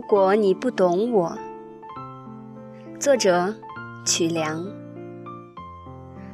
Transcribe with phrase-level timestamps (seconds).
[0.00, 1.36] 如果你不懂我，
[2.98, 3.54] 作者
[4.06, 4.64] 曲梁，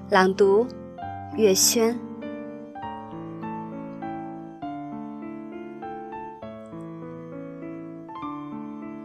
[0.08, 0.64] 朗读
[1.36, 1.98] 月轩。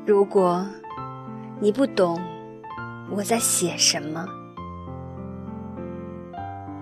[0.05, 0.63] 如果
[1.59, 2.21] 你不懂
[3.09, 4.27] 我在写什么，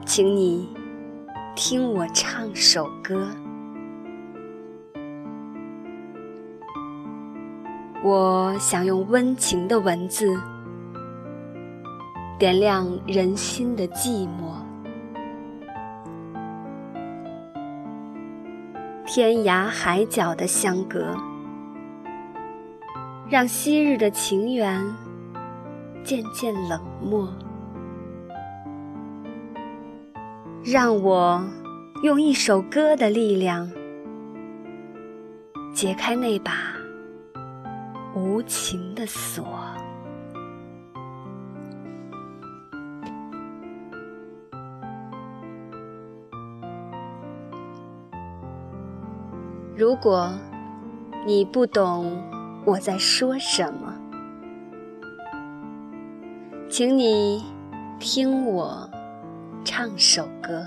[0.05, 0.67] 请你
[1.55, 3.29] 听我唱首歌。
[8.01, 10.39] 我想用温情的文字，
[12.37, 14.55] 点亮人心的寂寞。
[19.05, 21.13] 天涯海角的相隔，
[23.27, 24.81] 让昔日的情缘
[26.01, 27.27] 渐渐冷漠。
[30.63, 31.43] 让我
[32.03, 33.69] 用一首歌的力量，
[35.73, 36.78] 解开那把。
[38.19, 39.45] 无情的锁。
[49.73, 50.29] 如果
[51.25, 52.21] 你不懂
[52.65, 53.95] 我在说什么，
[56.69, 57.45] 请你
[57.99, 58.89] 听我
[59.63, 60.65] 唱首歌。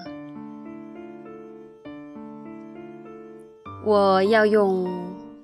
[3.84, 4.88] 我要用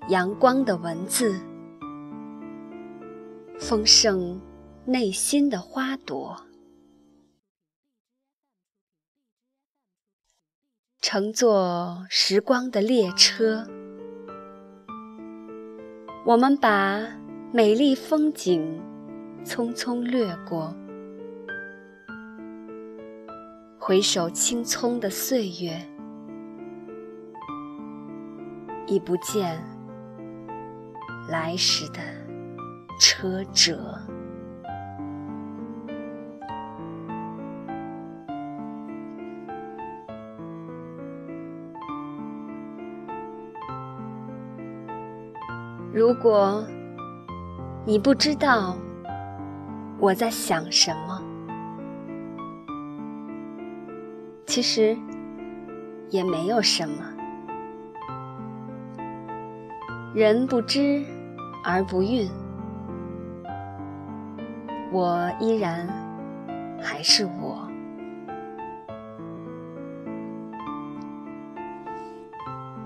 [0.09, 1.39] 阳光的文字。
[3.69, 4.41] 丰盛
[4.87, 6.41] 内心的花朵，
[11.03, 13.69] 乘坐时光的列车，
[16.25, 16.99] 我们把
[17.53, 18.81] 美丽风景
[19.45, 20.75] 匆匆掠过，
[23.79, 25.87] 回首青葱的岁月，
[28.87, 29.63] 已不见
[31.29, 32.28] 来时的。
[32.99, 33.99] 车辙。
[45.93, 46.65] 如果
[47.85, 48.77] 你不知道
[49.99, 51.23] 我在想什么，
[54.47, 54.97] 其实
[56.11, 57.05] 也没有什么。
[60.15, 61.05] 人不知
[61.65, 62.29] 而不愠。
[64.91, 65.87] 我依然
[66.81, 67.69] 还是我。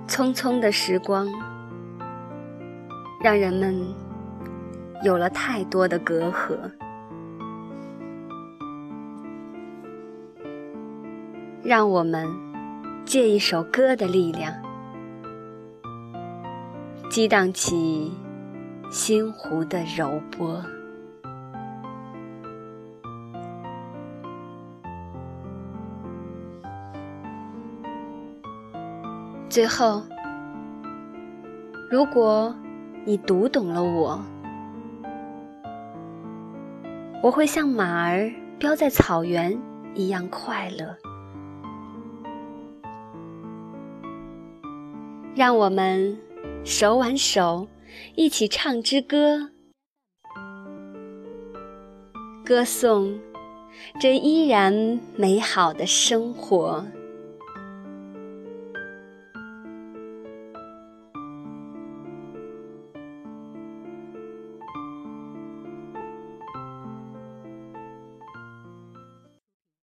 [0.09, 1.27] 匆匆的时光，
[3.23, 3.87] 让人们
[5.03, 6.59] 有了太多的隔阂。
[11.63, 12.29] 让我们
[13.05, 14.53] 借一首歌的力量，
[17.09, 18.13] 激荡起
[18.91, 20.63] 心湖的柔波。
[29.53, 30.03] 最后，
[31.91, 32.55] 如果
[33.05, 34.19] 你读懂了我，
[37.23, 39.61] 我会像马儿飙在草原
[39.95, 40.97] 一样快乐。
[45.35, 46.19] 让我们
[46.65, 47.69] 手挽手，
[48.15, 49.51] 一起唱支歌，
[52.43, 53.21] 歌颂
[54.01, 56.87] 这依然美好的生活。